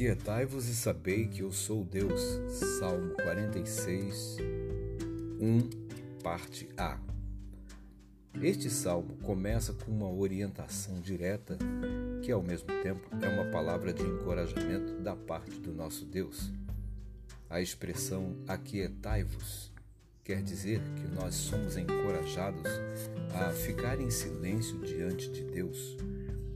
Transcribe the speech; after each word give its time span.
Aquietai-vos 0.00 0.66
e 0.66 0.74
sabei 0.74 1.26
que 1.26 1.42
eu 1.42 1.52
sou 1.52 1.84
Deus. 1.84 2.22
Salmo 2.78 3.10
46, 3.16 4.38
1, 5.38 6.22
parte 6.22 6.70
A. 6.74 6.98
Este 8.40 8.70
salmo 8.70 9.18
começa 9.18 9.74
com 9.74 9.92
uma 9.92 10.10
orientação 10.10 10.98
direta, 11.02 11.58
que 12.22 12.32
ao 12.32 12.42
mesmo 12.42 12.68
tempo 12.82 13.10
é 13.22 13.28
uma 13.28 13.50
palavra 13.50 13.92
de 13.92 14.02
encorajamento 14.02 15.02
da 15.02 15.14
parte 15.14 15.60
do 15.60 15.70
nosso 15.70 16.06
Deus. 16.06 16.50
A 17.50 17.60
expressão 17.60 18.34
aquietai-vos 18.48 19.70
quer 20.24 20.42
dizer 20.42 20.80
que 20.96 21.14
nós 21.14 21.34
somos 21.34 21.76
encorajados 21.76 22.70
a 23.34 23.50
ficar 23.50 24.00
em 24.00 24.10
silêncio 24.10 24.78
diante 24.78 25.30
de 25.30 25.44
Deus 25.44 25.98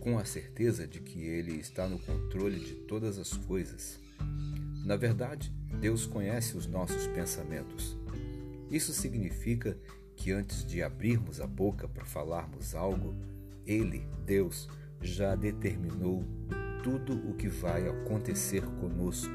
com 0.00 0.18
a 0.18 0.24
certeza 0.24 0.86
de 0.88 1.00
que 1.00 1.20
Ele 1.20 1.60
está 1.60 1.86
no 1.86 1.98
controle 1.98 2.58
de 2.58 2.74
todas 2.74 3.18
as 3.18 3.34
coisas. 3.34 4.00
Na 4.84 4.96
verdade, 4.96 5.52
Deus 5.78 6.06
conhece 6.06 6.56
os 6.56 6.66
nossos 6.66 7.06
pensamentos. 7.08 7.96
Isso 8.70 8.92
significa 8.92 9.78
que 10.16 10.32
antes 10.32 10.64
de 10.64 10.82
abrirmos 10.82 11.40
a 11.40 11.46
boca 11.46 11.86
para 11.86 12.04
falarmos 12.04 12.74
algo, 12.74 13.14
Ele, 13.66 14.06
Deus, 14.24 14.68
já 15.02 15.34
determinou 15.34 16.24
tudo 16.82 17.14
o 17.28 17.34
que 17.34 17.48
vai 17.48 17.86
acontecer 17.88 18.62
conosco. 18.80 19.32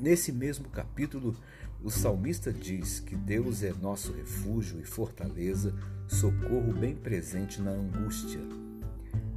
Nesse 0.00 0.32
mesmo 0.32 0.68
capítulo, 0.68 1.36
o 1.82 1.90
salmista 1.90 2.52
diz 2.52 3.00
que 3.00 3.16
Deus 3.16 3.62
é 3.62 3.72
nosso 3.72 4.12
refúgio 4.12 4.80
e 4.80 4.84
fortaleza, 4.84 5.74
socorro 6.06 6.72
bem 6.72 6.94
presente 6.94 7.60
na 7.60 7.70
angústia. 7.70 8.40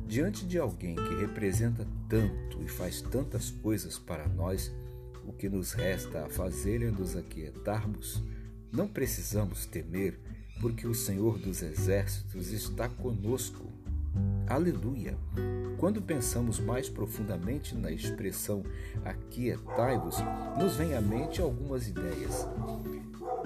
Diante 0.07 0.45
de 0.45 0.59
alguém 0.59 0.95
que 0.95 1.15
representa 1.15 1.85
tanto 2.07 2.61
e 2.61 2.67
faz 2.67 3.01
tantas 3.01 3.49
coisas 3.49 3.97
para 3.97 4.27
nós, 4.27 4.71
o 5.27 5.33
que 5.33 5.49
nos 5.49 5.73
resta 5.73 6.25
a 6.25 6.29
fazer 6.29 6.83
é 6.83 6.91
nos 6.91 7.15
aquietarmos. 7.15 8.21
Não 8.71 8.87
precisamos 8.87 9.65
temer, 9.65 10.19
porque 10.61 10.87
o 10.87 10.93
Senhor 10.93 11.39
dos 11.39 11.63
Exércitos 11.63 12.51
está 12.51 12.87
conosco. 12.87 13.65
Aleluia! 14.47 15.17
Quando 15.77 16.01
pensamos 16.01 16.59
mais 16.59 16.87
profundamente 16.87 17.75
na 17.75 17.91
expressão 17.91 18.63
aquietai-vos, 19.03 20.17
nos 20.57 20.75
vem 20.75 20.93
à 20.93 21.01
mente 21.01 21.41
algumas 21.41 21.87
ideias. 21.87 22.47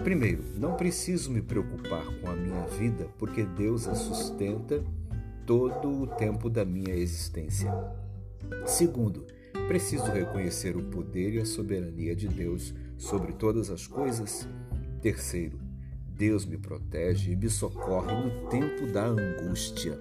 Primeiro, 0.03 0.43
não 0.57 0.75
preciso 0.75 1.31
me 1.31 1.41
preocupar 1.41 2.05
com 2.21 2.29
a 2.29 2.35
minha 2.35 2.65
vida, 2.67 3.07
porque 3.17 3.43
Deus 3.43 3.87
a 3.87 3.95
sustenta 3.95 4.83
todo 5.49 6.03
o 6.03 6.05
tempo 6.05 6.47
da 6.47 6.63
minha 6.63 6.93
existência. 6.93 7.73
Segundo, 8.67 9.25
preciso 9.67 10.03
reconhecer 10.03 10.77
o 10.77 10.83
poder 10.91 11.33
e 11.33 11.39
a 11.39 11.45
soberania 11.45 12.15
de 12.15 12.27
Deus 12.27 12.71
sobre 12.99 13.33
todas 13.33 13.71
as 13.71 13.87
coisas. 13.87 14.47
Terceiro, 15.01 15.59
Deus 16.07 16.45
me 16.45 16.55
protege 16.55 17.31
e 17.31 17.35
me 17.35 17.49
socorre 17.49 18.13
no 18.13 18.47
tempo 18.47 18.85
da 18.85 19.07
angústia. 19.07 19.99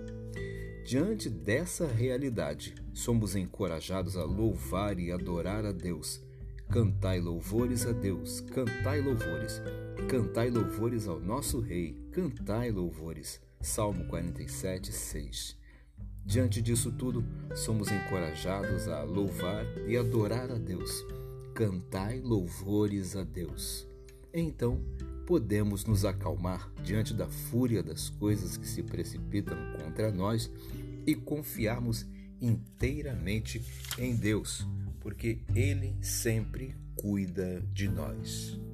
Diante 0.84 1.30
dessa 1.30 1.86
realidade, 1.86 2.74
somos 2.92 3.34
encorajados 3.34 4.18
a 4.18 4.24
louvar 4.24 4.98
e 4.98 5.10
adorar 5.10 5.64
a 5.64 5.72
Deus. 5.72 6.22
Cantai 6.68 7.20
louvores 7.20 7.86
a 7.86 7.92
Deus, 7.92 8.42
cantai 8.42 9.00
louvores, 9.00 9.62
cantai 10.10 10.50
louvores 10.50 11.08
ao 11.08 11.18
nosso 11.18 11.58
Rei, 11.58 11.96
cantai 12.12 12.70
louvores. 12.70 13.47
Salmo 13.60 14.04
47, 14.04 14.92
6. 14.92 15.56
Diante 16.24 16.62
disso 16.62 16.92
tudo, 16.92 17.24
somos 17.56 17.90
encorajados 17.90 18.86
a 18.86 19.02
louvar 19.02 19.64
e 19.86 19.96
adorar 19.96 20.50
a 20.50 20.58
Deus. 20.58 20.90
Cantai 21.54 22.20
louvores 22.20 23.16
a 23.16 23.24
Deus. 23.24 23.86
Então, 24.32 24.80
podemos 25.26 25.84
nos 25.84 26.04
acalmar 26.04 26.70
diante 26.84 27.12
da 27.12 27.26
fúria 27.26 27.82
das 27.82 28.08
coisas 28.10 28.56
que 28.56 28.66
se 28.66 28.82
precipitam 28.82 29.56
contra 29.78 30.12
nós 30.12 30.50
e 31.06 31.14
confiarmos 31.14 32.06
inteiramente 32.40 33.62
em 33.98 34.14
Deus, 34.14 34.66
porque 35.00 35.40
Ele 35.54 35.96
sempre 36.00 36.76
cuida 36.94 37.60
de 37.72 37.88
nós. 37.88 38.67